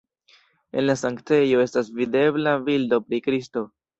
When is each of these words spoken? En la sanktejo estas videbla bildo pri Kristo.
En 0.79 0.83
la 0.89 0.95
sanktejo 1.01 1.61
estas 1.65 1.93
videbla 1.99 2.57
bildo 2.71 3.01
pri 3.09 3.23
Kristo. 3.29 3.67